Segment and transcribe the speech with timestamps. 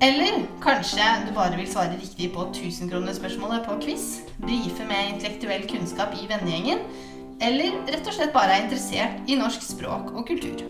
[0.00, 4.04] Eller kanskje du bare vil svare riktig på 1000-kronerspørsmålet på quiz,
[4.38, 6.84] brife med intellektuell kunnskap i vennegjengen,
[7.42, 10.62] eller rett og slett bare er interessert i norsk språk og kultur.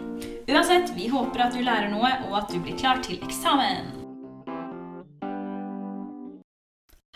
[0.48, 3.97] Uansett, vi håper at du lærer noe, og at du blir klar til eksamen.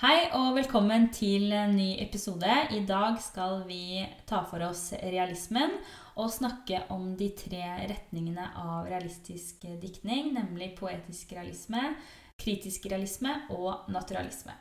[0.02, 2.50] Hei og velkommen til en ny episode.
[2.74, 5.76] I dag skal vi ta for oss realismen
[6.18, 11.84] og snakke om de tre retningene av realistisk diktning, nemlig poetisk realisme,
[12.34, 14.56] kritisk realisme og naturalisme.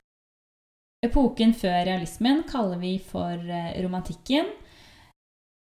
[1.10, 4.54] Epoken før realismen kaller vi for eh, romantikken.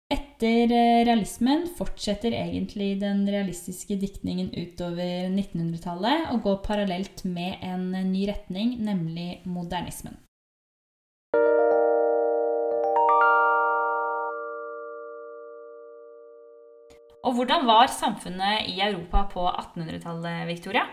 [0.09, 7.91] Etter eh, realismen fortsetter egentlig den realistiske diktningen utover 1900-tallet og går parallelt med en
[8.09, 10.17] ny retning, nemlig modernismen.
[17.19, 20.87] Og hvordan var samfunnet i Europa på 1800-tallet, Victoria?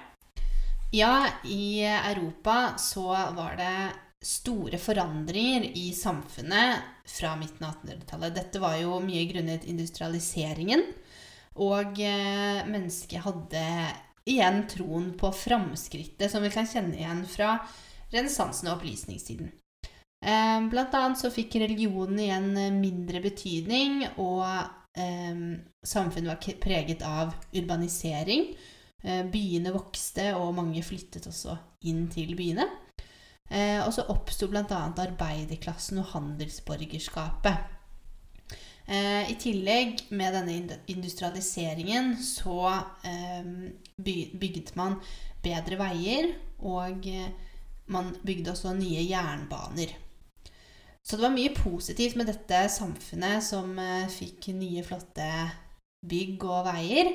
[0.92, 3.78] Ja, i Europa så var det
[4.27, 8.35] store forandringer i samfunnet fra midten av 1800-tallet.
[8.37, 10.85] Dette var jo mye grunnet industrialiseringen.
[11.62, 13.62] Og eh, mennesket hadde
[14.28, 17.56] igjen troen på framskrittet, som vi kan kjenne igjen fra
[18.12, 19.53] renessansen og opplysningstiden.
[20.27, 24.44] Eh, blant annet så fikk religionen igjen mindre betydning, og
[24.99, 25.44] eh,
[25.87, 28.50] samfunnet var preget av urbanisering.
[29.06, 31.56] Eh, byene vokste, og mange flyttet også
[31.87, 32.67] inn til byene.
[33.51, 34.65] Eh, og så oppsto bl.a.
[34.91, 37.73] arbeiderklassen og handelsborgerskapet.
[38.87, 42.73] Eh, I tillegg, med denne industrialiseringen, så
[43.06, 43.47] eh,
[43.99, 44.99] bygde man
[45.43, 47.31] bedre veier, og eh,
[47.93, 49.95] man bygde også nye jernbaner.
[51.06, 55.29] Så det var mye positivt med dette samfunnet som eh, fikk nye, flotte
[56.06, 57.12] bygg og veier.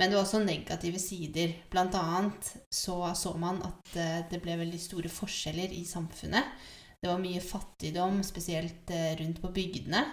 [0.00, 1.52] Men det var også negative sider.
[1.68, 6.54] Blant annet så, så man at eh, det ble veldig store forskjeller i samfunnet.
[7.00, 10.04] Det var mye fattigdom, spesielt eh, rundt på bygdene.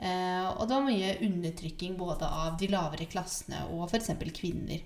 [0.00, 4.14] Og det var mye undertrykking både av de lavere klassene og f.eks.
[4.32, 4.80] kvinner.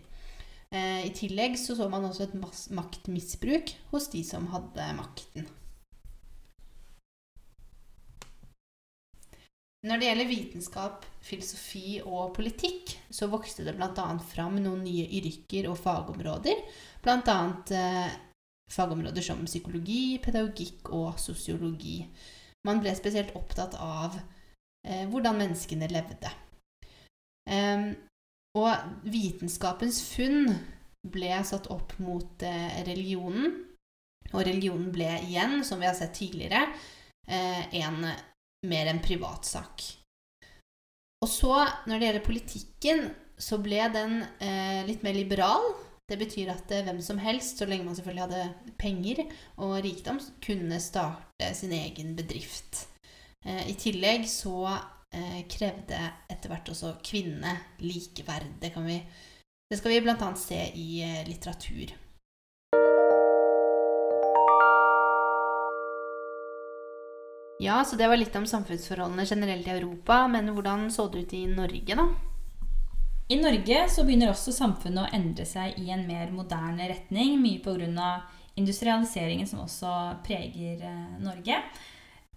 [0.74, 2.34] I tillegg så, så man også et
[2.74, 5.46] maktmisbruk hos de som hadde makten.
[9.84, 14.06] Når det gjelder vitenskap, filosofi og politikk, så vokste det bl.a.
[14.24, 16.62] fram noen nye yrker og fagområder.
[17.04, 17.36] Bl.a.
[17.76, 18.14] Eh,
[18.72, 21.98] fagområder som psykologi, pedagogikk og sosiologi.
[22.64, 26.32] Man ble spesielt opptatt av eh, hvordan menneskene levde.
[27.44, 27.92] Eh,
[28.56, 30.48] og vitenskapens funn
[31.12, 33.60] ble satt opp mot eh, religionen.
[34.32, 36.70] Og religionen ble igjen, som vi har sett tidligere,
[37.28, 38.06] eh, en
[38.68, 39.84] mer en privatsak.
[41.24, 41.54] Og så,
[41.88, 43.04] når det gjelder politikken,
[43.40, 45.70] så ble den eh, litt mer liberal.
[46.04, 49.22] Det betyr at eh, hvem som helst, så lenge man selvfølgelig hadde penger
[49.56, 52.84] og rikdom, kunne starte sin egen bedrift.
[53.46, 58.58] Eh, I tillegg så eh, krevde etter hvert også kvinnene likeverd.
[58.60, 59.00] Det, vi,
[59.70, 60.30] det skal vi bl.a.
[60.38, 61.96] se i eh, litteratur.
[67.62, 70.26] Ja, så det var litt om samfunnsforholdene generelt i Europa.
[70.28, 72.08] Men hvordan så det ut i Norge, da?
[73.28, 77.38] I Norge så begynner også samfunnet å endre seg i en mer moderne retning.
[77.40, 78.10] Mye pga.
[78.54, 79.90] industrialiseringen som også
[80.26, 81.56] preger eh, Norge.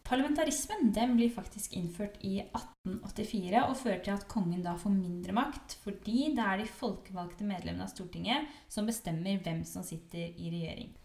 [0.08, 5.36] Parlamentarismen den blir faktisk innført i 1884 og fører til at kongen da får mindre
[5.36, 10.54] makt, fordi det er de folkevalgte medlemmene av Stortinget som bestemmer hvem som sitter i
[10.54, 10.96] regjering.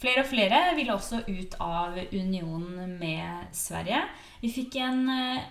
[0.00, 4.00] Flere og flere ville også ut av unionen med Sverige.
[4.40, 5.42] Vi fikk en eh,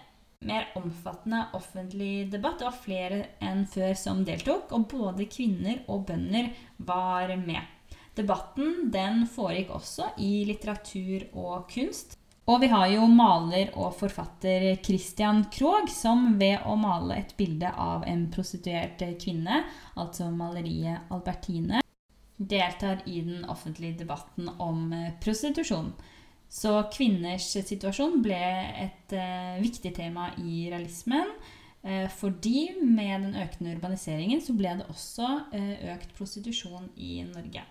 [0.49, 2.57] mer omfattende offentlig debatt.
[2.57, 6.49] Det var flere enn før som deltok, og både kvinner og bønder
[6.87, 7.61] var med.
[8.17, 12.17] Debatten den foregikk også i litteratur og kunst.
[12.49, 17.69] Og vi har jo maler og forfatter Christian Krogh, som ved å male et bilde
[17.69, 19.61] av en prostituert kvinne,
[19.93, 21.83] altså maleriet Albertine,
[22.39, 24.93] deltar i den offentlige debatten om
[25.23, 25.91] prostitusjon.
[26.49, 28.39] Så kvinners situasjon ble
[28.81, 31.35] et eh, viktig tema i realismen.
[31.83, 37.63] Eh, fordi med den økende urbaniseringen så ble det også eh, økt prostitusjon i Norge.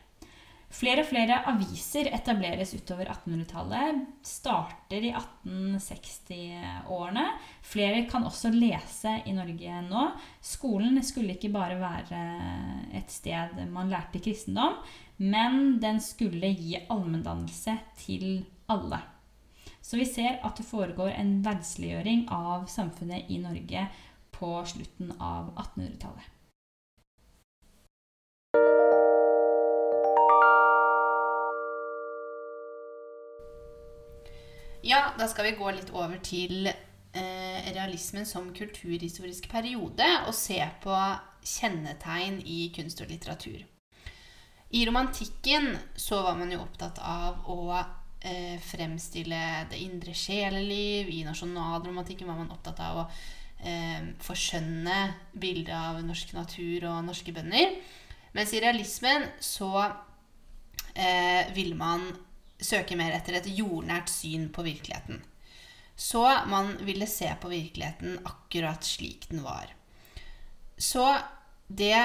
[0.69, 4.03] Flere og flere aviser etableres utover 1800-tallet.
[4.27, 7.23] Starter i 1860-årene.
[7.65, 10.03] Flere kan også lese i Norge nå.
[10.45, 12.21] Skolen skulle ikke bare være
[13.01, 14.75] et sted man lærte kristendom,
[15.25, 19.01] men den skulle gi allmenndannelse til alle.
[19.81, 23.89] Så vi ser at det foregår en verdsliggjøring av samfunnet i Norge
[24.37, 26.38] på slutten av 1800-tallet.
[34.83, 40.61] Ja, da skal vi gå litt over til eh, realismen som kulturhistorisk periode og se
[40.83, 40.95] på
[41.43, 43.65] kjennetegn i kunst og litteratur.
[44.71, 49.41] I romantikken så var man jo opptatt av å eh, fremstille
[49.73, 51.11] det indre sjeleliv.
[51.11, 53.07] I nasjonalromantikken var man opptatt av å
[53.65, 55.01] eh, forskjønne
[55.33, 57.75] bildet av norsk natur og norske bønder.
[58.37, 59.73] Mens i realismen så
[60.95, 62.07] eh, ville man
[62.61, 65.23] søke mer etter et jordnært syn på virkeligheten.
[65.99, 69.73] Så man ville se på virkeligheten akkurat slik den var.
[70.79, 71.05] Så
[71.67, 71.99] det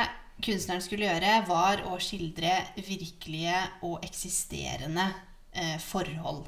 [0.44, 5.06] kunstneren skulle gjøre, var å skildre virkelige og eksisterende
[5.54, 6.48] eh, forhold.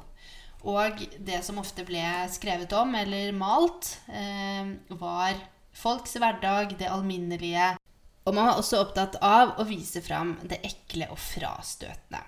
[0.66, 2.02] Og det som ofte ble
[2.34, 5.38] skrevet om eller malt, eh, var
[5.76, 7.76] folks hverdag, det alminnelige.
[8.26, 12.24] Og man var også opptatt av å vise fram det ekle og frastøtende.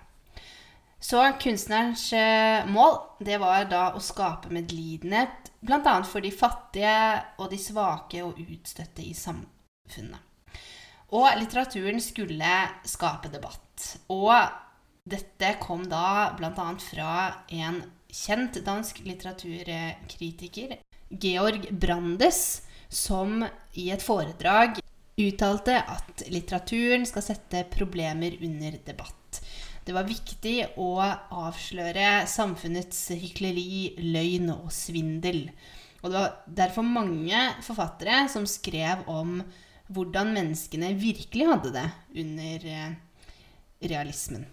[1.00, 5.94] Så kunstnerens eh, mål det var da å skape medlidenhet bl.a.
[6.02, 6.94] for de fattige
[7.38, 10.24] og de svake og utstøtte i samfunnet.
[11.14, 12.54] Og litteraturen skulle
[12.84, 13.86] skape debatt.
[14.12, 14.34] Og
[15.08, 16.66] dette kom da bl.a.
[16.82, 17.12] fra
[17.54, 17.80] en
[18.12, 20.76] kjent dansk litteraturkritiker,
[21.08, 23.44] Georg Brandes, som
[23.76, 24.80] i et foredrag
[25.18, 29.17] uttalte at litteraturen skal sette problemer under debatt.
[29.88, 35.46] Det var viktig å avsløre samfunnets hykleri, løgn og svindel.
[36.02, 39.38] Og det var derfor mange forfattere som skrev om
[39.88, 41.86] hvordan menneskene virkelig hadde det
[42.20, 42.92] under eh,
[43.88, 44.44] realismen.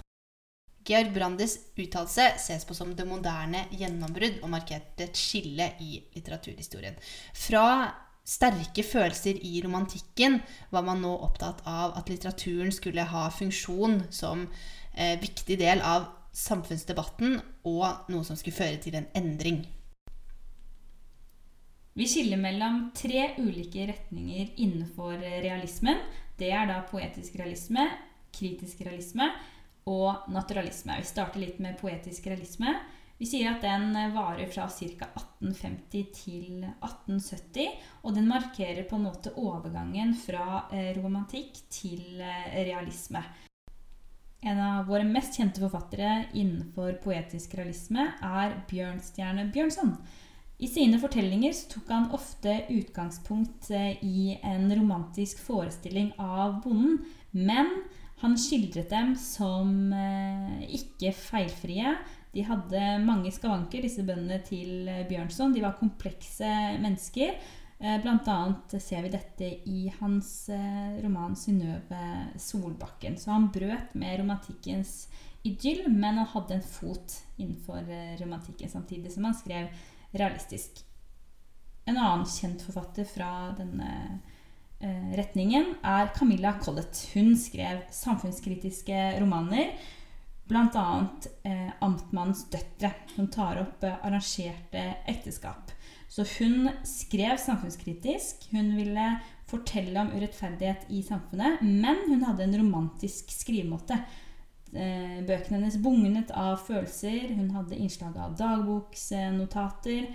[0.88, 6.96] Georg Brandes uttalelse ses på som det moderne gjennombrudd og markerte et skille i litteraturhistorien.
[7.36, 7.68] Fra
[8.26, 10.40] sterke følelser i romantikken
[10.74, 14.48] var man nå opptatt av at litteraturen skulle ha funksjon som
[14.98, 17.38] eh, viktig del av samfunnsdebatten
[17.70, 19.64] og noe som skulle føre til en endring.
[21.96, 26.02] Vi skiller mellom tre ulike retninger innenfor realismen.
[26.36, 27.86] Det er da poetisk realisme,
[28.36, 29.30] kritisk realisme
[29.88, 30.98] og naturalisme.
[31.00, 32.74] Vi starter litt med poetisk realisme.
[33.18, 35.08] Vi sier at den varer fra ca.
[35.40, 37.70] 1850 til 1870.
[38.04, 43.24] Og den markerer på en måte overgangen fra eh, romantikk til eh, realisme.
[44.46, 49.96] En av våre mest kjente forfattere innenfor poetisk realisme er Bjørnstjerne Bjørnson.
[50.56, 57.00] I sine fortellinger tok han ofte utgangspunkt eh, i en romantisk forestilling av bonden,
[57.32, 57.72] men
[58.22, 61.96] han skildret dem som eh, ikke feilfrie.
[62.36, 65.54] De hadde mange skavanker, disse bøndene til eh, Bjørnson.
[65.56, 66.50] De var komplekse
[66.84, 67.38] mennesker.
[67.80, 70.50] Eh, blant annet ser vi dette i hans
[71.04, 72.04] roman 'Synnøve
[72.40, 73.18] Solbakken'.
[73.20, 75.08] Så han brøt med romantikkens
[75.46, 77.88] idyll, men han hadde en fot innenfor
[78.22, 79.68] romantikken samtidig som han skrev
[80.16, 80.84] realistisk.
[81.86, 83.92] En annen kjent forfatter fra denne
[84.80, 87.00] Eh, retningen er Camilla Collett.
[87.14, 89.72] Hun skrev samfunnskritiske romaner,
[90.48, 91.08] bl.a.
[91.44, 95.72] Eh, 'Amtmannens døtre', som tar opp eh, arrangerte ekteskap.
[96.08, 98.46] Så hun skrev samfunnskritisk.
[98.52, 99.08] Hun ville
[99.50, 103.98] fortelle om urettferdighet i samfunnet, men hun hadde en romantisk skrivemåte.
[104.76, 110.10] Eh, bøkene hennes bugnet av følelser, hun hadde innslag av dagboksnotater,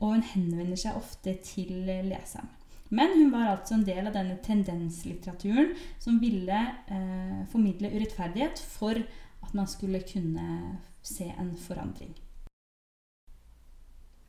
[0.00, 2.48] og hun henvender seg ofte til leseren.
[2.88, 9.00] Men hun var altså en del av denne tendenslitteraturen som ville eh, formidle urettferdighet for
[9.46, 10.76] at man skulle kunne
[11.06, 12.14] se en forandring.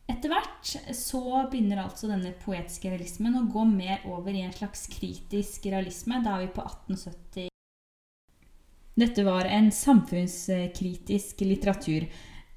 [0.08, 1.22] Etter hvert så
[1.52, 6.22] begynner altså denne poetiske realismen å gå mer over i en slags kritisk realisme.
[6.24, 7.50] Da er vi på 1870.
[8.98, 12.08] Dette var en samfunnskritisk litteratur.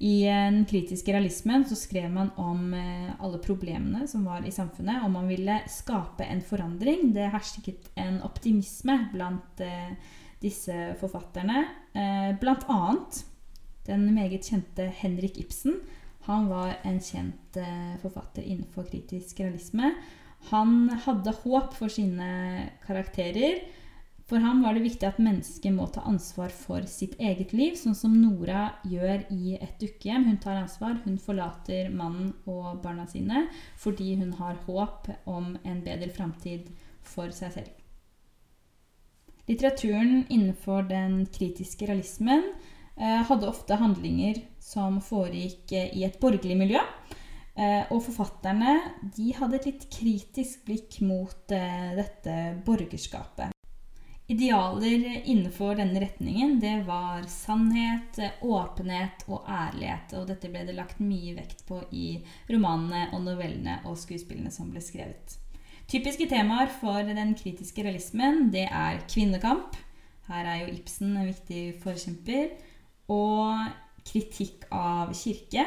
[0.01, 5.03] I den kritiske realismen så skrev man om eh, alle problemene som var i samfunnet,
[5.05, 7.11] og man ville skape en forandring.
[7.13, 9.91] Det hersket en optimisme blant eh,
[10.41, 11.65] disse forfatterne.
[11.93, 13.23] Eh, blant annet
[13.87, 15.81] den meget kjente Henrik Ibsen.
[16.27, 17.57] Han var en kjent
[18.03, 19.95] forfatter innenfor kritisk realisme.
[20.49, 23.63] Han hadde håp for sine karakterer.
[24.31, 27.97] For ham var det viktig at mennesket må ta ansvar for sitt eget liv, sånn
[27.99, 30.29] som Nora gjør i et dukkehjem.
[30.29, 33.49] Hun tar ansvar, hun forlater mannen og barna sine
[33.81, 36.71] fordi hun har håp om en bedre framtid
[37.03, 37.80] for seg selv.
[39.51, 42.53] Litteraturen innenfor den kritiske realismen
[42.97, 46.79] eh, hadde ofte handlinger som foregikk eh, i et borgerlig miljø.
[47.59, 48.77] Eh, og forfatterne
[49.17, 53.51] de hadde et litt kritisk blikk mot dette borgerskapet.
[54.31, 60.15] Idealer innenfor denne retningen det var sannhet, åpenhet og ærlighet.
[60.15, 62.13] Og dette ble det lagt mye vekt på i
[62.47, 65.40] romanene og novellene og skuespillene som ble skrevet.
[65.91, 69.75] Typiske temaer for den kritiske realismen det er kvinnekamp.
[70.29, 72.53] Her er jo Ibsen en viktig forkjemper.
[73.11, 73.73] Og
[74.07, 75.65] kritikk av kirke.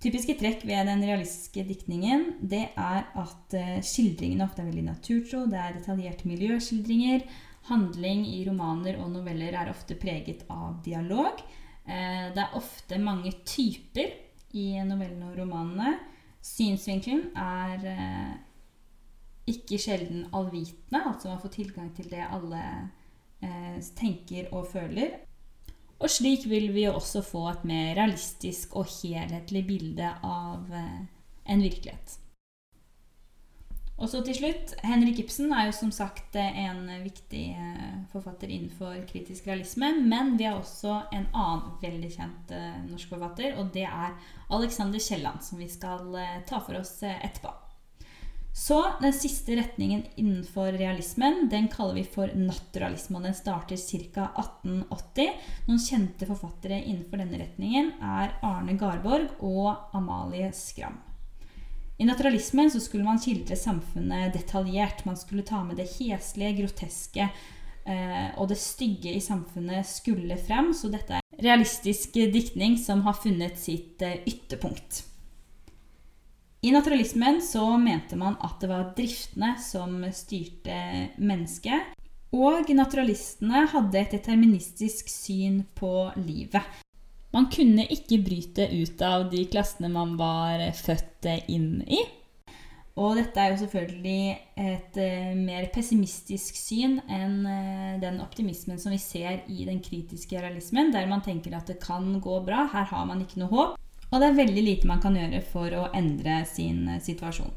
[0.00, 5.44] Typiske trekk ved den realistiske diktningen det er at eh, skildringene ofte er veldig naturtro.
[5.52, 7.26] Det er detaljerte miljøskildringer.
[7.68, 11.44] Handling i romaner og noveller er ofte preget av dialog.
[11.84, 14.16] Eh, det er ofte mange typer
[14.56, 15.98] i novellene og romanene.
[16.40, 18.38] Synsvinkelen er eh,
[19.52, 22.62] ikke sjelden allvitende, altså man får tilgang til det alle
[23.42, 25.18] eh, tenker og føler.
[26.00, 32.20] Og slik vil vi også få et mer realistisk og helhetlig bilde av en virkelighet.
[34.00, 39.02] Og så til slutt, Henrik Ibsen er jo som sagt en viktig eh, forfatter innenfor
[39.10, 39.92] kritisk realisme.
[40.00, 44.16] Men vi har også en annen veldig kjent eh, norsk forfatter, og det er
[44.56, 47.52] Alexander Kielland, som vi skal eh, ta for oss etterpå.
[48.52, 53.18] Så den siste retningen innenfor realismen den kaller vi for naturalisme.
[53.18, 54.26] og Den starter ca.
[54.42, 55.30] 1880.
[55.68, 60.98] Noen kjente forfattere innenfor denne retningen er Arne Garborg og Amalie Skram.
[62.00, 65.04] I naturalismen så skulle man skildre samfunnet detaljert.
[65.04, 67.26] Man skulle ta med det heslige, groteske
[67.84, 70.72] eh, og det stygge i samfunnet skulle frem.
[70.74, 75.04] Så dette er realistisk diktning som har funnet sitt eh, ytterpunkt.
[76.62, 80.76] I naturalismen så mente man at det var driftene som styrte
[81.16, 81.96] mennesket.
[82.36, 86.62] Og naturalistene hadde et deterministisk syn på livet.
[87.32, 92.04] Man kunne ikke bryte ut av de klassene man var født inn i.
[93.00, 94.22] Og dette er jo selvfølgelig
[94.60, 100.42] et uh, mer pessimistisk syn enn uh, den optimismen som vi ser i den kritiske
[100.42, 103.78] realismen, der man tenker at det kan gå bra, her har man ikke noe håp.
[104.10, 107.52] Og det er veldig lite man kan gjøre for å endre sin uh, situasjon.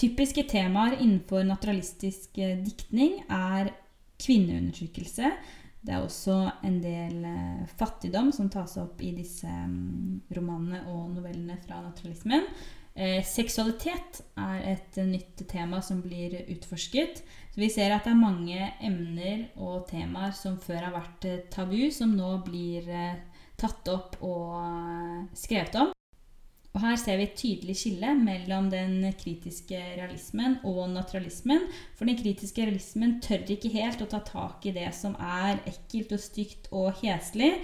[0.00, 3.74] Typiske temaer innenfor naturalistisk diktning er
[4.20, 5.32] kvinneundertrykkelse,
[5.80, 6.34] det er også
[6.68, 12.44] en del eh, fattigdom som tas opp i disse um, romanene og novellene fra naturalismen.
[12.92, 17.22] Eh, seksualitet er et nytt tema som blir utforsket.
[17.54, 21.40] Så vi ser at det er mange emner og temaer som før har vært eh,
[21.54, 23.16] tabu, som nå blir eh,
[23.60, 25.94] tatt opp og eh, skrevet om.
[26.70, 31.66] Og Her ser vi et tydelig skille mellom den kritiske realismen og naturalismen.
[31.98, 36.14] For den kritiske realismen tør ikke helt å ta tak i det som er ekkelt
[36.14, 37.56] og stygt og heslig,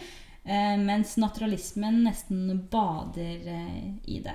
[0.43, 4.35] eh, mens naturalismen nesten bader eh, i det.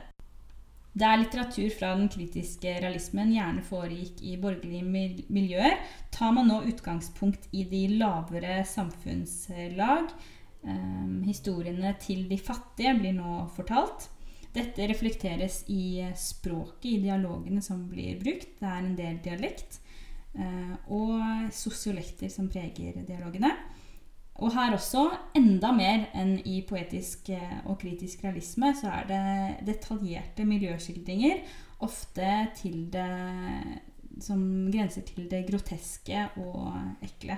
[0.92, 5.78] Der litteratur fra den kritiske realismen gjerne foregikk i borgerlige miljøer,
[6.12, 10.12] tar man nå utgangspunkt i de lavere samfunnslag.
[10.62, 14.10] Eh, historiene til de fattige blir nå fortalt.
[14.52, 18.58] Dette reflekteres i språket, i dialogene som blir brukt.
[18.60, 19.80] Det er en del dialekt.
[20.36, 23.54] Eh, og sosiolekter som preger dialogene.
[24.42, 25.06] Og her også,
[25.38, 31.44] enda mer enn i poetisk eh, og kritisk realisme, så er det detaljerte miljøskildringer,
[31.82, 33.08] ofte til det
[34.22, 34.42] som
[34.72, 37.38] grenser til det groteske og ekle.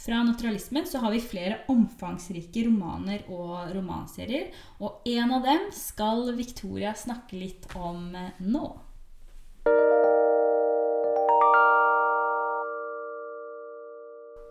[0.00, 4.46] Fra naturalismen så har vi flere omfangsrike romaner og romanserier,
[4.80, 8.64] og en av dem skal Victoria snakke litt om eh, nå.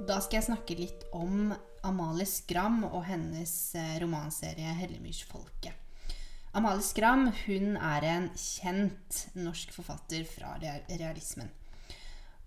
[0.05, 1.49] Da skal jeg snakke litt om
[1.81, 5.73] Amalie Skram og hennes eh, romanserie 'Hellemyrsfolket'.
[6.53, 11.49] Amalie Skram hun er en kjent norsk forfatter fra realismen.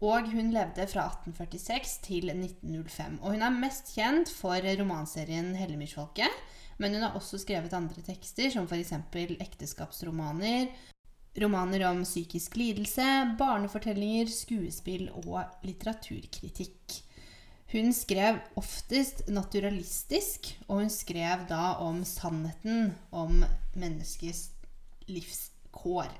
[0.02, 3.21] Og hun levde fra 1846 til 1905.
[3.23, 6.40] Og hun er mest kjent for romanserien 'Hellemyrsfolket'.
[6.78, 8.92] Men hun har også skrevet andre tekster, som f.eks.
[9.14, 10.66] ekteskapsromaner,
[11.38, 13.06] romaner om psykisk lidelse,
[13.38, 16.99] barnefortellinger, skuespill og litteraturkritikk.
[17.73, 23.44] Hun skrev oftest naturalistisk, og hun skrev da om sannheten om
[23.75, 24.50] menneskets
[25.06, 26.11] livskår.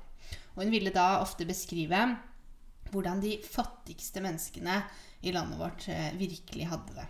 [0.55, 2.17] Og hun ville da ofte beskrive
[2.93, 4.79] hvordan de fattigste menneskene
[5.25, 7.09] i landet vårt eh, virkelig hadde det.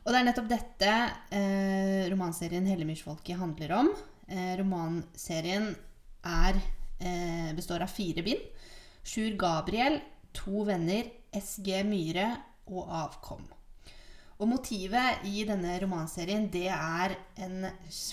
[0.00, 0.92] Og det er nettopp dette
[1.36, 3.90] eh, romanserien 'Hellemyrsfolket' handler om.
[4.30, 5.68] Eh, romanserien
[6.24, 6.60] er,
[6.98, 8.40] eh, består av fire bind.
[9.04, 10.00] Sjur Gabriel,
[10.32, 12.28] to venner, SG Myhre
[12.70, 13.44] og Avkom.
[14.40, 17.66] Og motivet i denne romanserien det er en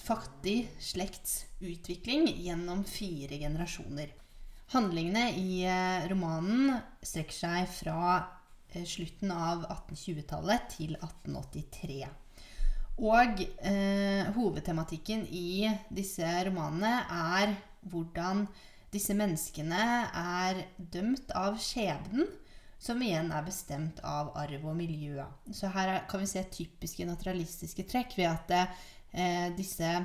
[0.04, 4.12] fattig slekts utvikling gjennom fire generasjoner.
[4.74, 8.00] Handlingene i eh, romanen strekker seg fra
[8.74, 12.02] eh, slutten av 1820-tallet til 1883.
[12.98, 17.56] Og eh, hovedtematikken i disse romanene er
[17.88, 18.44] hvordan
[18.92, 19.86] disse menneskene
[20.18, 22.28] er dømt av skjebnen,
[22.78, 25.24] som igjen er bestemt av arv og miljø.
[25.54, 29.96] Så her kan vi se typiske naturalistiske trekk ved at eh, disse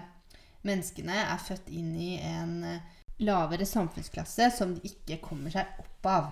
[0.62, 6.08] menneskene er født inn i en eh, lavere samfunnsklasse som de ikke kommer seg opp
[6.08, 6.30] av.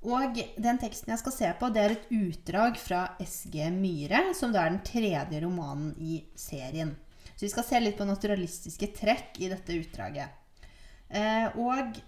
[0.00, 4.52] Og den teksten jeg skal se på, det er et utdrag fra SG Myhre, som
[4.52, 6.94] da er den tredje romanen i serien.
[7.34, 10.40] Så vi skal se litt på naturalistiske trekk i dette utdraget.
[11.08, 12.00] Eh, og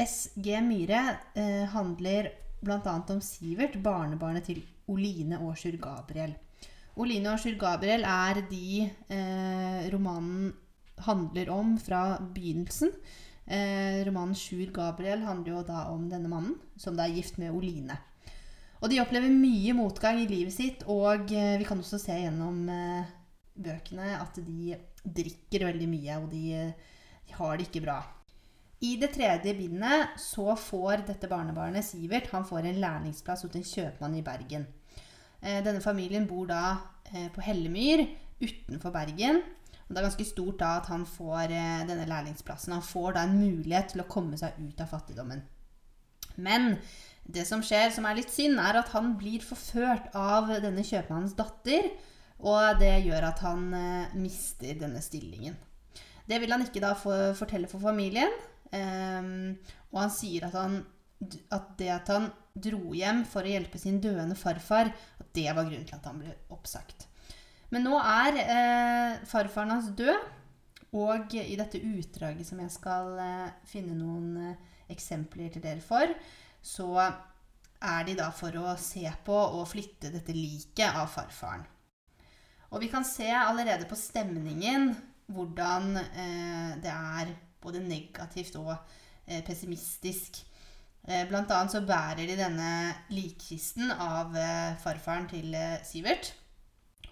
[0.00, 1.02] SG Myhre
[1.32, 2.30] eh, handler
[2.62, 2.94] bl.a.
[3.14, 6.34] om Sivert, barnebarnet til Oline Aashur Gabriel.
[7.00, 10.52] Oline Aashur Gabriel er de eh, romanen
[11.06, 12.92] handler om fra begynnelsen.
[13.46, 17.52] Eh, romanen 'Sjur Gabriel' handler jo da om denne mannen, som da er gift med
[17.52, 17.98] Oline.
[18.82, 22.64] Og de opplever mye motgang i livet sitt, og eh, vi kan også se gjennom
[22.68, 23.12] eh,
[23.54, 26.72] bøkene at de drikker veldig mye, og de,
[27.28, 28.00] de har det ikke bra.
[28.82, 33.66] I det tredje bindet så får dette barnebarnet, Sivert, han får en lærlingsplass hos en
[33.66, 34.66] kjøpmann i Bergen.
[35.38, 36.62] Eh, denne familien bor da
[37.12, 38.02] eh, på Hellemyr
[38.42, 39.42] utenfor Bergen.
[39.92, 42.72] Og det er ganske stort da at han får eh, denne lærlingsplassen.
[42.72, 45.42] Han får da en mulighet til å komme seg ut av fattigdommen.
[46.40, 46.78] Men
[47.28, 51.36] det som skjer, som er litt synd, er at han blir forført av denne kjøpmannens
[51.36, 51.90] datter.
[52.40, 55.60] Og det gjør at han eh, mister denne stillingen.
[56.24, 58.32] Det vil han ikke da for, fortelle for familien.
[58.72, 59.58] Um,
[59.92, 60.80] og han sier at, han,
[61.52, 64.88] at det at han dro hjem for å hjelpe sin døende farfar,
[65.20, 67.11] at det var grunnen til at han ble oppsagt.
[67.72, 70.30] Men nå er eh, farfaren hans død,
[70.92, 76.12] og i dette utdraget som jeg skal eh, finne noen eh, eksempler til dere for,
[76.62, 76.90] så
[77.82, 81.64] er de da for å se på og flytte dette liket av farfaren.
[82.72, 84.92] Og vi kan se allerede på stemningen
[85.32, 87.32] hvordan eh, det er
[87.62, 90.42] både negativt og eh, pessimistisk.
[91.08, 92.70] Eh, blant annet så bærer de denne
[93.12, 95.56] likkisten av eh, farfaren til
[95.88, 96.34] Sivert.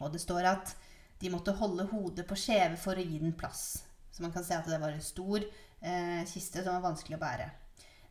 [0.00, 0.74] Og det står at
[1.20, 3.82] de måtte holde hodet på skjeve for å gi den plass.
[4.10, 7.22] Så man kan se at det var en stor eh, kiste som var vanskelig å
[7.22, 7.50] bære.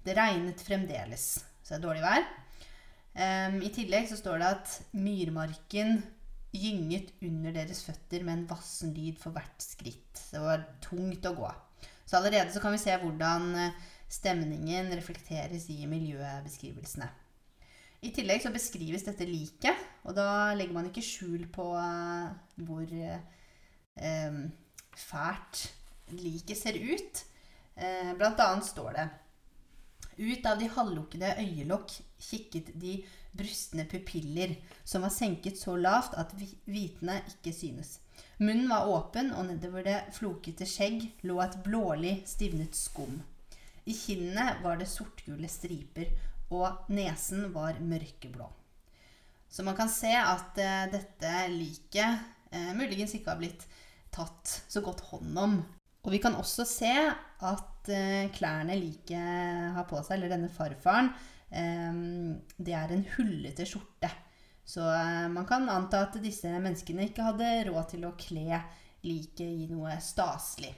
[0.05, 1.25] Det regnet fremdeles,
[1.63, 2.27] så det er dårlig vær.
[3.19, 5.97] Um, I tillegg så står det at myrmarken
[6.55, 10.21] gynget under deres føtter med en vassen lyd for hvert skritt.
[10.31, 11.49] Det var tungt å gå.
[12.09, 17.09] Så allerede så kan vi se hvordan eh, stemningen reflekteres i miljøbeskrivelsene.
[17.99, 19.75] I tillegg så beskrives dette liket,
[20.07, 22.29] og da legger man ikke skjul på uh,
[22.63, 24.37] hvor uh,
[24.95, 25.65] fælt
[26.15, 27.25] liket ser ut.
[27.75, 29.09] Uh, blant annet står det
[30.19, 32.97] Ut av de halvlukkede øyelokk kikket de
[33.31, 36.33] brustne pupiller, som var senket så lavt at
[36.67, 37.99] hvitene ikke synes.
[38.39, 43.21] Munnen var åpen, og nedover det flokete skjegg lå et blålig, stivnet skum.
[43.87, 46.11] I kinnene var det sortgule striper,
[46.49, 48.47] og nesen var mørkeblå.
[49.49, 53.65] Så man kan se at eh, dette liket eh, muligens ikke har blitt
[54.13, 55.59] tatt så godt hånd om.
[56.05, 61.13] Og vi kan også se at eh, klærne liket har på seg, eller denne farfaren,
[61.49, 64.05] det er en hullete skjorte.
[64.69, 64.83] Så
[65.33, 68.59] man kan anta at disse menneskene ikke hadde råd til å kle
[69.01, 70.69] liket i noe staselig.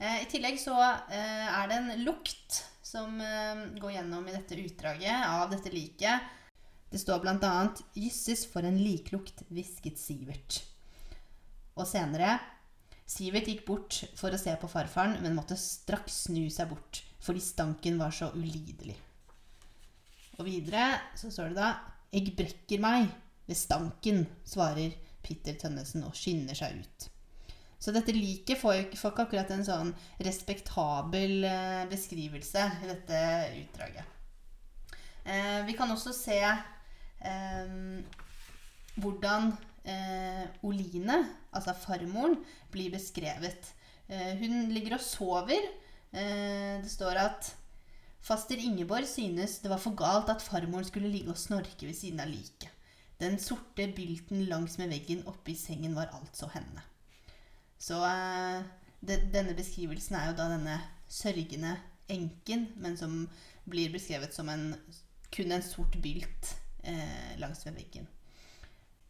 [0.00, 2.62] I tillegg så er det en lukt
[2.96, 6.32] som uh, går gjennom i dette utdraget av dette liket.
[6.90, 7.54] Det står bl.a.:
[7.98, 10.62] Jysses, for en liklukt, hvisket Sivert.
[11.76, 12.38] Og senere
[13.06, 17.42] Sivert gikk bort for å se på farfaren, men måtte straks snu seg bort fordi
[17.42, 18.94] stanken var så ulidelig.
[20.38, 21.70] Og videre så står det da
[22.14, 23.08] Eg brekker meg
[23.48, 24.94] ved stanken, svarer
[25.26, 27.08] Peter Tønnesen og skynder seg ut.
[27.86, 29.92] Så dette liket får, ikke akkurat en sånn
[30.26, 33.18] respektabel eh, beskrivelse i dette
[33.60, 34.08] utdraget.
[35.22, 37.76] Eh, vi kan også se eh,
[38.98, 39.52] hvordan
[39.86, 41.20] eh, Oline,
[41.54, 42.34] altså farmoren,
[42.74, 43.70] blir beskrevet.
[44.10, 45.70] Eh, hun ligger og sover.
[46.10, 47.52] Eh, det står at
[48.18, 52.26] faster Ingeborg synes det var for galt at farmoren skulle ligge og snorke ved siden
[52.26, 52.66] av liket.
[53.22, 56.82] Den sorte bylten langs med veggen oppe i sengen var altså henne.
[57.78, 58.62] Så eh,
[59.00, 61.76] de, denne beskrivelsen er jo da denne sørgende
[62.12, 63.24] enken, men som
[63.66, 64.68] blir beskrevet som en,
[65.34, 66.52] kun en sort bylt
[66.86, 68.06] eh, langs ved veggen.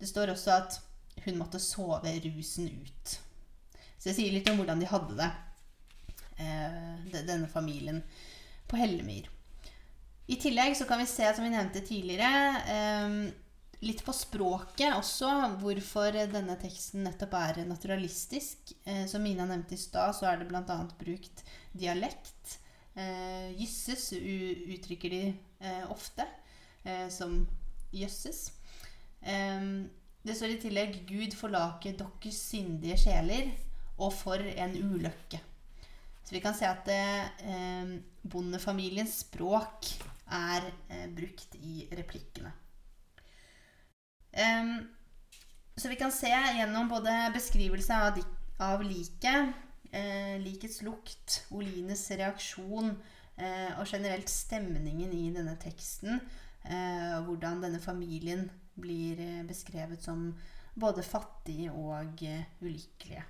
[0.00, 0.80] Det står også at
[1.24, 3.14] hun måtte sove rusen ut.
[3.96, 5.30] Så det sier litt om hvordan de hadde det,
[6.42, 8.02] eh, de- denne familien
[8.68, 9.28] på Hellemyr.
[10.28, 12.28] I tillegg så kan vi se, som vi nevnte tidligere,
[12.66, 13.32] eh,
[13.86, 18.74] litt på språket også, hvorfor denne teksten nettopp er naturalistisk.
[18.84, 20.78] Eh, som Mina nevnte i stad, så er det bl.a.
[21.00, 21.44] brukt
[21.76, 22.58] dialekt.
[22.96, 26.26] Eh, jysses uttrykker de eh, ofte
[26.84, 27.42] eh, som
[27.94, 28.48] jøsses.
[30.26, 33.52] Det står i tillegg 'Gud forlake deres syndige sjeler',
[33.98, 35.40] og 'for en ulykke'.
[36.26, 37.96] Så vi kan se at eh,
[38.26, 39.86] bondefamiliens språk
[40.34, 42.50] er eh, brukt i replikkene.
[44.36, 44.88] Em,
[45.76, 48.18] så vi kan se gjennom både beskrivelse av,
[48.60, 49.54] av liket,
[49.92, 56.20] eh, likets lukt, Olines reaksjon eh, og generelt stemningen i denne teksten,
[56.68, 58.46] eh, hvordan denne familien
[58.76, 60.28] blir eh, beskrevet som
[60.76, 63.24] både fattig og eh, ulykkelige.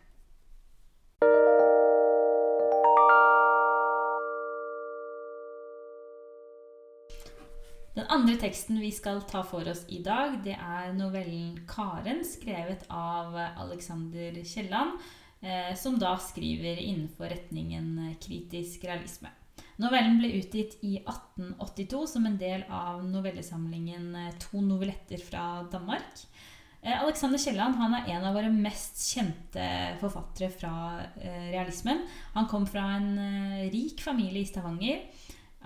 [7.97, 12.83] Den andre teksten vi skal ta for oss i dag, det er novellen 'Karen', skrevet
[12.93, 14.99] av Alexander Kielland,
[15.41, 19.33] eh, som da skriver innenfor retningen kritisk realisme.
[19.81, 26.27] Novellen ble utgitt i 1882 som en del av novellesamlingen eh, To novelletter fra Danmark.
[26.83, 31.01] Eh, Alexander Kielland er en av våre mest kjente forfattere fra
[31.49, 32.05] realismen.
[32.37, 35.01] Han kom fra en rik familie i Stavanger.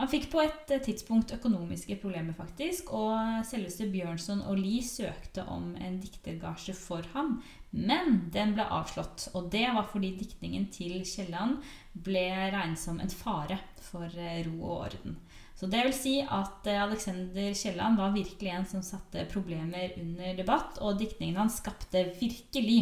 [0.01, 5.45] Han fikk på et eh, tidspunkt økonomiske problemer, faktisk, og selveste Bjørnson og Lie søkte
[5.53, 7.35] om en diktergasje for ham,
[7.77, 9.29] men den ble avslått.
[9.37, 11.59] Og det var fordi diktningen til Kielland
[11.93, 13.61] ble regnet som en fare
[13.91, 15.21] for eh, ro og orden.
[15.61, 20.33] Så det vil si at eh, Alexander Kielland var virkelig en som satte problemer under
[20.41, 22.81] debatt, og diktningen hans skapte virkelig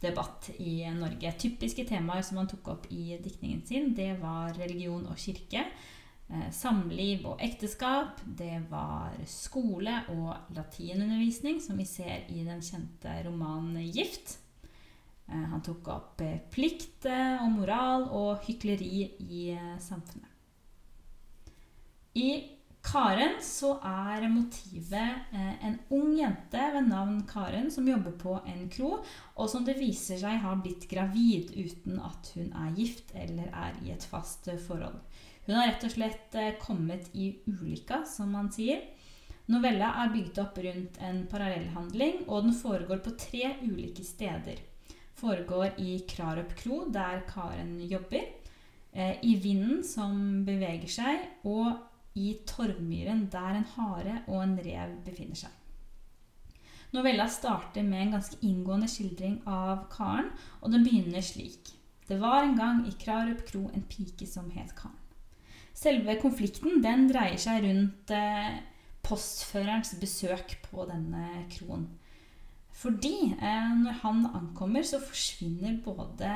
[0.00, 1.36] debatt i Norge.
[1.36, 5.68] Typiske temaer som han tok opp i diktningen sin, det var religion og kirke.
[6.30, 8.20] Eh, samliv og ekteskap.
[8.22, 14.36] Det var skole og latinundervisning, som vi ser i den kjente romanen 'Gift'.
[15.28, 20.28] Eh, Han tok opp eh, plikt og moral og hykleri i samfunnet.
[22.14, 22.30] I
[22.82, 29.04] Karen så er motivet en ung jente ved navn Karen som jobber på en kro,
[29.36, 33.74] og som det viser seg har blitt gravid uten at hun er gift eller er
[33.84, 34.98] i et fast forhold.
[35.50, 38.84] Hun har rett og slett eh, kommet i ulykka, som man sier.
[39.50, 44.60] Novella er bygd opp rundt en parallellhandling, og den foregår på tre ulike steder.
[45.18, 48.28] Foregår i Krarup kro, der Karen jobber.
[48.92, 51.82] eh, I vinden som beveger seg, og
[52.14, 55.50] i Torvmyren, der en hare og en rev befinner seg.
[56.94, 60.30] Novella starter med en ganske inngående skildring av Karen,
[60.62, 61.74] og den begynner slik.
[62.06, 64.99] Det var en gang i Krarup kro en pike som het Karen.
[65.80, 68.58] Selve konflikten den dreier seg rundt eh,
[69.06, 71.86] postførerens besøk på denne kroen.
[72.80, 76.30] Fordi eh, når han ankommer, så forsvinner både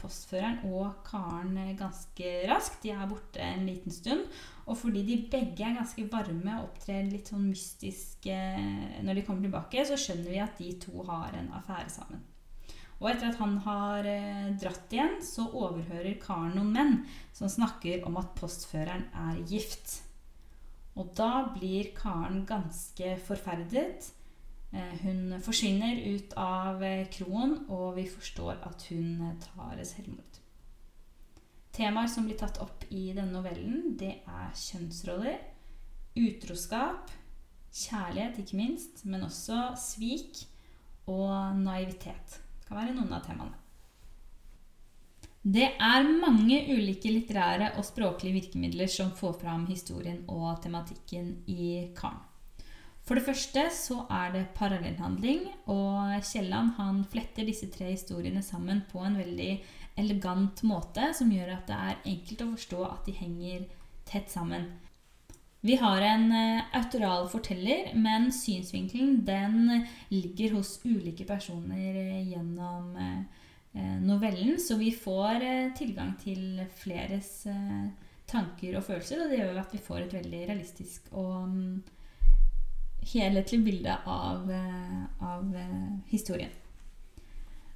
[0.00, 2.80] postføreren og Karen eh, ganske raskt.
[2.82, 4.24] De er borte en liten stund.
[4.66, 9.26] Og fordi de begge er ganske varme og opptrer litt sånn mystisk eh, når de
[9.26, 12.22] kommer tilbake, så skjønner vi at de to har en affære sammen.
[13.02, 16.94] Og etter at han har eh, dratt igjen, så overhører Karen noen menn
[17.34, 19.98] som snakker om at postføreren er gift.
[20.94, 24.12] Og da blir Karen ganske forferdet.
[24.72, 30.40] Eh, Hun forsvinner ut av eh, kroen, og vi forstår at hun tar selvmord.
[31.74, 35.40] Temaer som blir tatt opp i denne novellen, det er kjønnsroller,
[36.14, 37.10] utroskap,
[37.74, 40.44] kjærlighet ikke minst, men også svik
[41.10, 42.43] og naivitet.
[42.64, 43.60] Det kan være noen av temaene.
[45.44, 51.90] Det er mange ulike litterære og språklige virkemidler som får fram historien og tematikken i
[51.98, 52.22] Karen.
[53.04, 58.80] For det første så er det parallellhandling, og Kielland han fletter disse tre historiene sammen
[58.88, 59.50] på en veldig
[60.00, 63.66] elegant måte som gjør at det er enkelt å forstå at de henger
[64.08, 64.70] tett sammen.
[65.64, 72.92] Vi har en uh, autoral forteller, men synsvinkelen den ligger hos ulike personer uh, gjennom
[72.98, 73.42] uh,
[74.04, 75.42] novellen, så vi får
[75.74, 77.40] tilgang til fleres
[78.30, 81.82] tanker og følelser, og det gjør at vi får et veldig realistisk og um,
[83.12, 86.52] helhetlig bilde av, eh, av eh, historien.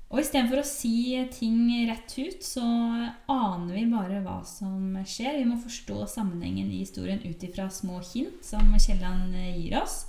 [0.09, 5.37] Og istedenfor å si ting rett ut, så aner vi bare hva som skjer.
[5.37, 10.07] Vi må forstå sammenhengen i historien ut ifra små hint som Kielland eh, gir oss.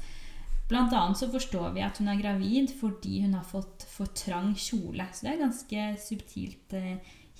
[0.70, 4.54] Blant annet så forstår vi at hun er gravid fordi hun har fått for trang
[4.56, 5.08] kjole.
[5.12, 6.76] Så det er et ganske subtilt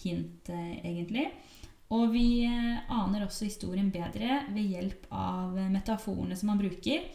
[0.04, 1.30] hint, egentlig.
[1.94, 7.06] Og vi aner også historien bedre ved hjelp av metaforene som man bruker.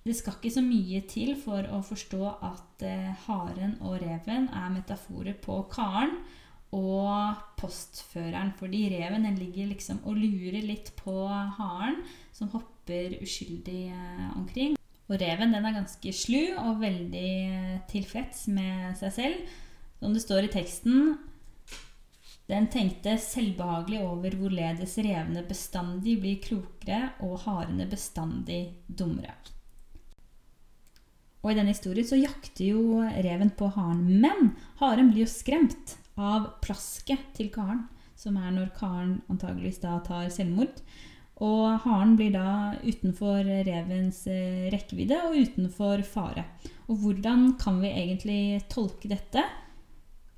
[0.00, 4.48] Eh, det skal ikke så mye til for å forstå at eh, haren og reven
[4.48, 6.16] er metaforer på karen
[6.72, 8.52] og postføreren.
[8.58, 14.76] Fordi reven ligger liksom og lurer litt på haren, som hopper uskyldig eh, omkring.
[15.10, 19.56] Og reven den er ganske slu og veldig tilfreds med seg selv.
[20.00, 21.18] Som det står i teksten
[22.50, 29.36] den tenkte selvbehagelig over hvorledes revene bestandig blir klokere og harene bestandig dummere.
[31.40, 35.96] Og I denne historien så jakter jo reven på haren, men haren blir jo skremt
[36.20, 37.86] av plasket til karen,
[38.18, 40.82] som er når karen antageligvis da tar selvmord.
[41.40, 46.44] Og haren blir da utenfor revens eh, rekkevidde og utenfor fare.
[46.92, 49.46] Og hvordan kan vi egentlig tolke dette?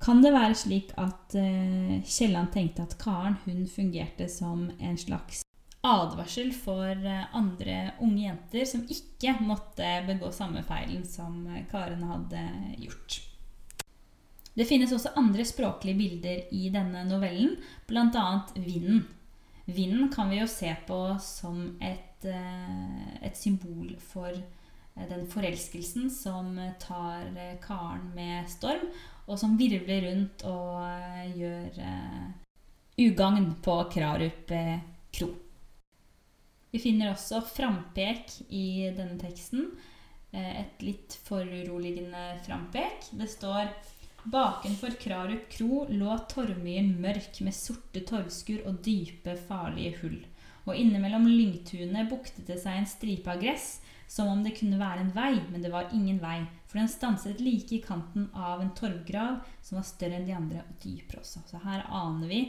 [0.03, 5.43] Kan det være slik at uh, Kielland tenkte at Karen hun fungerte som en slags
[5.83, 12.43] advarsel for uh, andre unge jenter som ikke måtte begå samme feilen som Karen hadde
[12.79, 13.19] gjort?
[14.53, 17.55] Det finnes også andre språklige bilder i denne novellen,
[17.89, 18.25] bl.a.
[18.55, 19.03] vinden.
[19.65, 24.31] Vinden kan vi jo se på som et, uh, et symbol for
[24.93, 27.31] den forelskelsen som tar
[27.63, 28.91] Karen med storm,
[29.25, 31.79] og som virvler rundt og gjør
[33.01, 34.53] ugagn på Krarup
[35.17, 35.31] kro.
[36.73, 39.67] Vi finner også frampek i denne teksten.
[40.33, 43.11] Et litt foruroligende frampek.
[43.13, 43.69] Det står
[44.23, 50.17] Bakenfor Krarup kro lå torvmyren mørk med sorte torvskur og dype, farlige hull.
[50.63, 53.75] Og innimellom lyngtunet buktet det seg en stripe av gress,
[54.07, 57.41] som om det kunne være en vei, men det var ingen vei, for den stanset
[57.43, 61.45] like i kanten av en torvgrav som var større enn de andre og dypere også.
[61.49, 62.45] Så her aner vi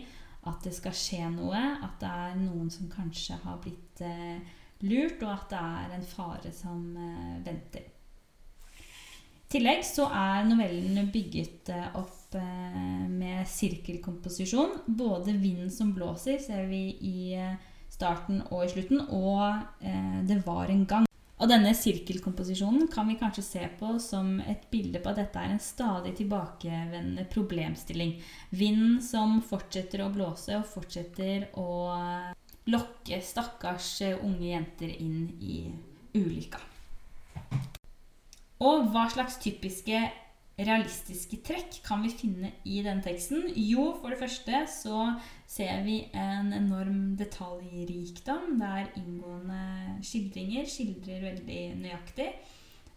[0.50, 4.40] at det skal skje noe, at det er noen som kanskje har blitt eh,
[4.84, 7.90] lurt, og at det er en fare som eh, venter.
[9.44, 14.80] I tillegg så er novellen bygget eh, opp eh, med sirkelkomposisjon.
[14.88, 17.56] Både vinden som blåser, ser vi i eh,
[17.94, 19.46] starten og i slutten, og
[19.80, 21.08] eh, det var en gang.
[21.42, 25.54] Og denne sirkelkomposisjonen kan vi kanskje se på som et bilde på at dette er
[25.54, 28.14] en stadig tilbakevendende problemstilling.
[28.54, 31.68] Vinden som fortsetter å blåse og fortsetter å
[32.70, 35.58] lokke stakkars unge jenter inn i
[36.14, 36.62] ulykka.
[38.64, 40.06] Og hva slags typiske
[40.58, 43.48] realistiske trekk kan vi finne i denne teksten?
[43.58, 45.06] Jo, for det første så
[45.50, 52.28] ser vi en enorm detaljrikdom der inngående skildringer skildrer veldig nøyaktig.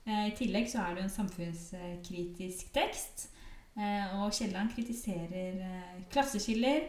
[0.06, 3.30] Eh, I tillegg så er det jo en samfunnskritisk tekst.
[3.78, 6.88] Eh, og Kielland kritiserer eh, klasseskiller,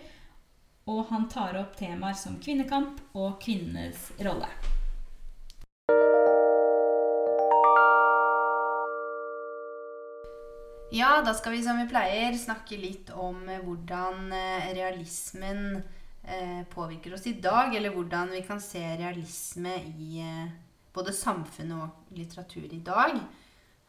[0.88, 4.48] og han tar opp temaer som kvinnekamp og kvinnenes rolle.
[10.90, 15.82] Ja, da skal vi som vi pleier snakke litt om eh, hvordan eh, realismen
[16.24, 17.74] eh, påvirker oss i dag.
[17.76, 20.22] Eller hvordan vi kan se realisme i
[20.96, 23.18] både samfunnet og litteratur i dag.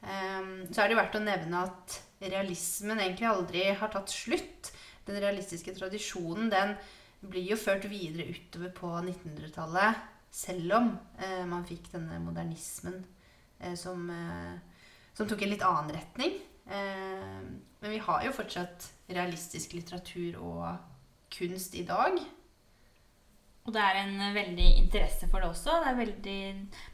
[0.03, 4.73] Ehm, så er det verdt å nevne at realismen egentlig aldri har tatt slutt.
[5.07, 6.75] Den realistiske tradisjonen den
[7.23, 10.03] blir jo ført videre utover på 1900-tallet.
[10.29, 10.91] Selv om
[11.49, 12.99] man fikk denne modernismen
[13.79, 14.03] som,
[15.17, 16.35] som tok en litt annen retning.
[16.69, 17.39] Eh,
[17.79, 20.67] men vi har jo fortsatt realistisk litteratur og
[21.33, 22.19] kunst i dag.
[23.65, 25.79] Og det er en veldig interesse for det også.
[25.83, 26.41] Det er veldig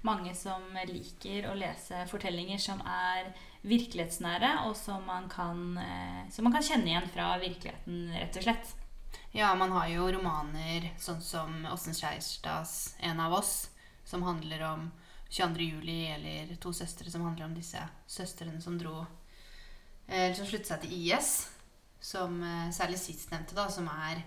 [0.07, 3.29] mange som liker å lese fortellinger som er
[3.65, 8.43] virkelighetsnære, og som man kan, eh, som man kan kjenne igjen fra virkeligheten, rett og
[8.43, 8.73] slett.
[9.31, 13.69] Ja, man har jo romaner sånn som Åsen Skjeierstads 'En av oss',
[14.03, 14.91] som handler om
[15.29, 15.63] 22.
[15.63, 19.07] juli, eller 'To søstre', som handler om disse søstrene som dro
[20.07, 21.33] Eller som slutter seg til IS.
[22.05, 24.21] Som eh, særlig sistnevnte, da, som er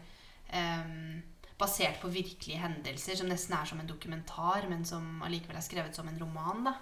[0.51, 1.21] um,
[1.59, 5.95] basert på virkelige hendelser, som nesten er som en dokumentar, men som allikevel er skrevet
[5.97, 6.71] som en roman.
[6.71, 6.77] da.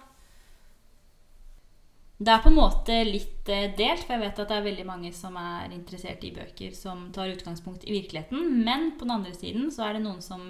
[2.17, 4.85] Det er på en måte litt eh, delt, for jeg vet at det er veldig
[4.89, 8.63] mange som er interessert i bøker som tar utgangspunkt i virkeligheten.
[8.65, 10.47] Men på den andre siden så er det noen som,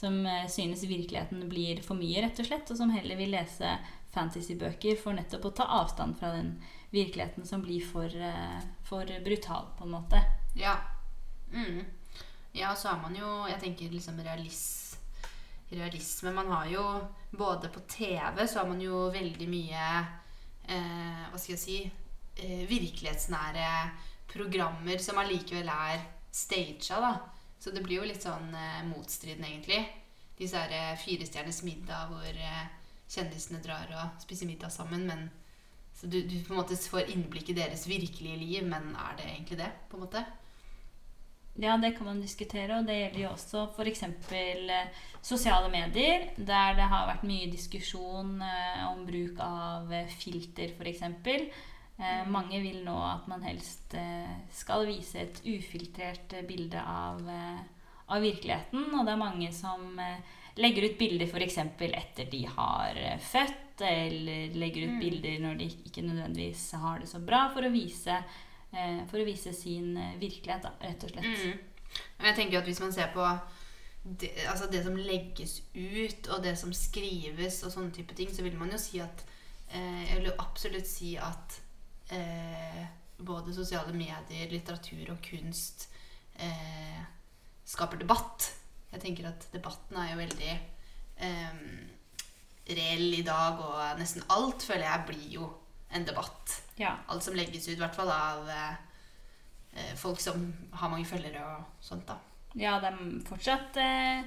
[0.00, 2.72] som eh, synes virkeligheten blir for mye, rett og slett.
[2.72, 3.76] Og som heller vil lese
[4.16, 6.78] fantasybøker for nettopp å ta avstand fra den virkeligheten
[7.44, 10.22] som blir for, eh, for brutal, på en måte.
[10.54, 10.76] Ja.
[11.52, 11.84] Mm.
[12.52, 14.96] Ja, så har man jo Jeg tenker liksom realis,
[15.70, 16.32] realisme.
[16.32, 19.84] Man har jo både på TV så har man jo veldig mye
[20.66, 21.78] eh, Hva skal jeg si
[22.36, 23.68] eh, Virkelighetsnære
[24.30, 26.90] programmer som allikevel er staged.
[26.90, 27.18] Da.
[27.58, 29.82] Så det blir jo litt sånn eh, motstridende, egentlig.
[30.38, 32.66] Disse eh, Firestjerners middag hvor eh,
[33.10, 35.06] kjendisene drar og spiser middag sammen.
[35.06, 35.28] Men,
[36.00, 39.26] så du, du på en måte får innblikk i deres virkelige liv, men er det
[39.28, 39.72] egentlig det?
[39.90, 40.22] på en måte?
[41.60, 44.04] Ja, det kan man diskutere, og det gjelder jo også f.eks.
[44.32, 50.72] Eh, sosiale medier, der det har vært mye diskusjon eh, om bruk av eh, filter,
[50.78, 51.04] f.eks.
[52.00, 52.30] Mm.
[52.32, 53.92] mange vil nå at man helst
[54.56, 57.20] skal vise et ufiltrert bilde av,
[58.08, 59.98] av virkeligheten, og det er mange som
[60.60, 61.58] legger ut bilder f.eks.
[61.58, 63.18] etter de har eh,
[63.80, 65.00] født, eller legger ut Mm.
[65.00, 68.24] bilder når de ikke nødvendigvis har det så bra, for å vise,
[68.72, 71.24] eh, for å vise sin eh, virkelighet, da, rett og slett.
[71.24, 71.58] Mm.
[72.20, 73.40] Jeg tenker jo at hvis man ser på
[74.04, 78.42] det, altså det som legges ut, og det som skrives, og sånne type ting, så
[78.42, 79.24] vil man jo si at
[79.72, 81.60] eh, Jeg vil jo absolutt si at
[82.10, 82.86] eh,
[83.18, 85.88] både sosiale medier, litteratur og kunst
[86.38, 87.02] eh,
[87.64, 88.52] skaper debatt.
[88.92, 90.54] Jeg tenker at debatten er jo veldig
[92.76, 95.48] reell i dag, og nesten alt føler jeg blir jo
[95.90, 96.56] en debatt.
[96.78, 96.96] Ja.
[97.10, 98.74] Alt som legges ut, i hvert fall av eh,
[99.74, 100.44] eh, folk som
[100.78, 102.18] har mange følgere og sånt, da.
[102.58, 104.22] Ja, det er fortsatt eh,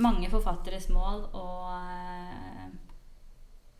[0.00, 2.66] mange forfatteres mål å eh,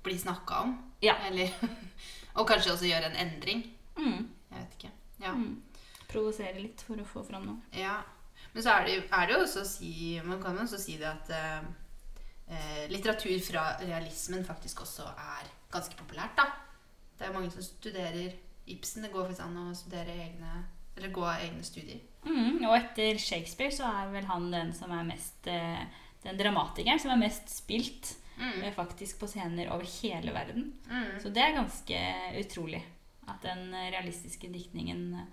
[0.02, 0.70] Bli snakka om.
[1.04, 1.14] Ja.
[1.28, 1.50] Eller,
[2.40, 3.66] og kanskje også gjøre en endring.
[3.98, 4.92] mm, Jeg vet ikke.
[5.20, 5.34] Ja.
[5.36, 5.58] mm,
[6.08, 7.60] provosere litt for å få fram noe.
[7.76, 7.98] ja.
[8.54, 9.90] Men så er det, jo- er det jo også å si
[10.26, 11.66] Man kan jo også si det at eh, eh,
[12.90, 16.48] litteratur fra realismen faktisk også er ganske populært, da.
[17.18, 18.32] Det er mange som studerer
[18.70, 19.02] Ibsen.
[19.04, 20.64] Det går faktisk an å studere egne
[20.96, 22.00] Eller gå egne studier.
[22.26, 25.84] Mm, og etter Shakespeare så er vel han den som er mest eh,
[26.24, 28.62] Den dramatikeren som er mest spilt Mm.
[28.64, 30.70] eh, faktisk på scener over hele verden.
[30.88, 31.18] Mm.
[31.20, 31.98] Så det er ganske
[32.40, 32.78] utrolig
[33.28, 35.26] at den eh, realistiske diktningen eh,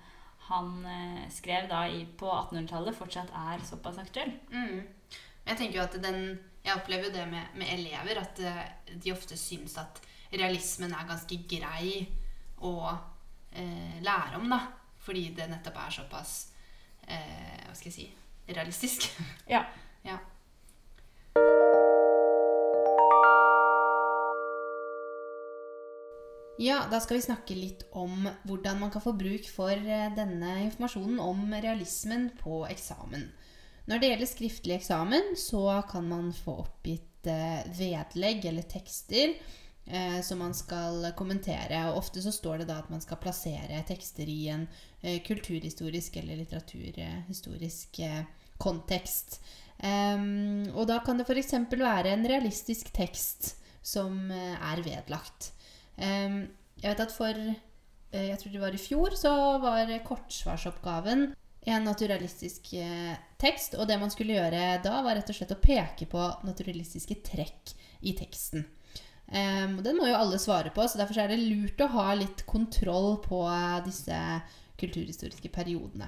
[0.49, 4.33] han eh, skrev da i, på 1800-tallet, fortsatt er såpass aktuell.
[4.51, 4.81] Mm.
[5.47, 6.21] Jeg tenker jo at den
[6.65, 8.63] Jeg opplever jo det med, med elever, at eh,
[8.99, 10.01] de ofte syns at
[10.33, 12.01] realismen er ganske grei
[12.59, 12.73] å
[13.55, 14.59] eh, lære om, da.
[14.99, 16.33] Fordi det nettopp er såpass
[17.07, 18.07] eh, Hva skal jeg si
[18.51, 19.07] realistisk.
[19.53, 19.63] Ja.
[20.03, 20.19] ja.
[26.59, 30.55] Ja, da skal vi snakke litt om hvordan man kan få bruk for eh, denne
[30.65, 33.29] informasjonen om realismen på eksamen.
[33.87, 40.17] Når det gjelder skriftlig eksamen, så kan man få oppgitt eh, vedlegg eller tekster eh,
[40.27, 41.85] som man skal kommentere.
[41.87, 44.67] Og ofte så står det da at man skal plassere tekster i en
[45.01, 48.27] eh, kulturhistorisk eller litteraturhistorisk eh,
[48.59, 49.39] kontekst.
[49.77, 51.53] Em, og da kan det f.eks.
[51.77, 53.53] være en realistisk tekst
[53.85, 55.53] som eh, er vedlagt.
[55.95, 56.43] Em,
[56.81, 59.31] jeg vet at for eh, Jeg tror det var i fjor, så
[59.63, 61.29] var kortsvarsoppgaven
[61.67, 63.75] en naturalistisk eh, tekst.
[63.75, 67.73] Og det man skulle gjøre da, var rett og slett å peke på naturalistiske trekk
[68.07, 68.65] i teksten.
[69.27, 72.45] Um, den må jo alle svare på, så derfor er det lurt å ha litt
[72.47, 74.15] kontroll på eh, disse
[74.79, 76.07] kulturhistoriske periodene.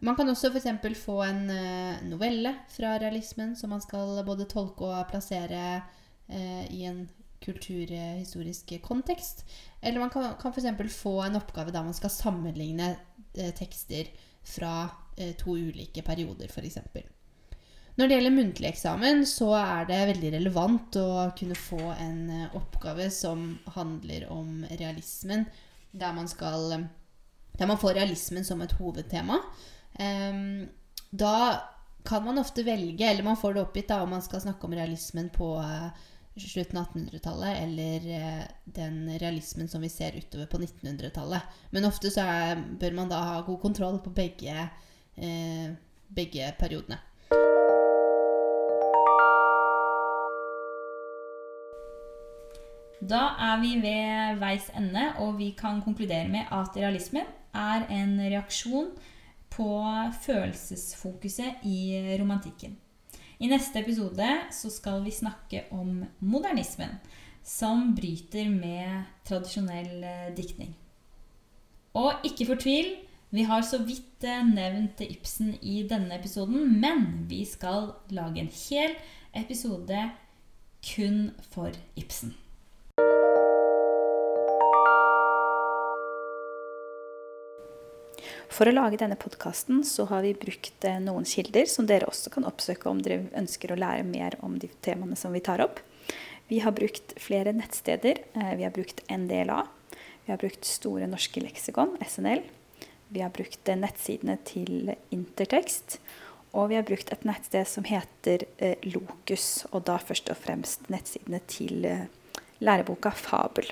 [0.00, 0.70] Man kan også f.eks.
[1.02, 6.86] få en eh, novelle fra realismen som man skal både tolke og plassere uh, i
[6.88, 7.02] en
[7.44, 9.44] kulturhistorisk kontekst.
[9.82, 10.96] Eller man kan, kan f.eks.
[10.96, 14.08] få en oppgave der man skal sammenligne uh, tekster
[14.46, 16.78] fra eh, to ulike perioder, f.eks.
[17.98, 22.56] Når det gjelder muntlig eksamen, så er det veldig relevant å kunne få en eh,
[22.56, 25.46] oppgave som handler om realismen,
[25.90, 26.86] der man skal
[27.58, 29.36] Der man får realismen som et hovedtema.
[29.98, 30.68] Em,
[31.10, 31.60] da
[32.04, 34.74] kan man ofte velge, eller man får det oppgitt da, om man skal snakke om
[34.74, 35.90] realismen på eh,
[36.38, 41.42] slutten av 1800-tallet eller eh, den realismen som vi ser utover på 1900-tallet.
[41.70, 44.68] Men ofte så er, bør man da ha god kontroll på begge,
[45.16, 45.70] eh,
[46.08, 47.00] begge periodene.
[53.00, 57.24] Da er vi ved veis ende, og vi kan konkludere med at realismen
[57.56, 58.92] er en reaksjon
[59.50, 59.70] på
[60.26, 61.80] følelsesfokuset i
[62.20, 62.76] romantikken.
[63.40, 66.98] I neste episode så skal vi snakke om modernismen,
[67.40, 70.74] som bryter med tradisjonell eh, diktning.
[71.96, 72.92] Og ikke fortvil,
[73.32, 78.52] vi har så vidt eh, nevnt Ibsen i denne episoden, men vi skal lage en
[78.68, 78.92] hel
[79.32, 80.04] episode
[80.84, 82.36] kun for Ibsen.
[88.50, 92.32] For å lage denne podkasten så har vi brukt eh, noen kilder som dere også
[92.34, 95.78] kan oppsøke om dere ønsker å lære mer om de temaene som vi tar opp.
[96.50, 98.24] Vi har brukt flere nettsteder.
[98.34, 99.60] Eh, vi har brukt NDLA.
[100.26, 102.42] Vi har brukt Store norske leksikon, SNL.
[103.14, 106.00] Vi har brukt eh, nettsidene til Intertekst.
[106.50, 108.42] Og vi har brukt et nettsted som heter
[108.90, 111.86] Lokus, og da først og fremst nettsidene til
[112.58, 113.70] læreboka Fabel.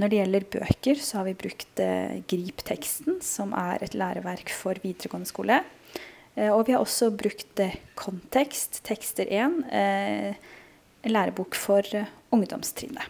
[0.00, 4.80] Når det gjelder bøker, så har vi brukt eh, Grip-teksten, som er et læreverk for
[4.80, 5.58] videregående skole.
[6.36, 10.40] Eh, og vi har også brukt eh, Kontekst, tekster 1, eh,
[11.04, 11.84] lærebok for
[12.32, 13.04] ungdomstrinnet.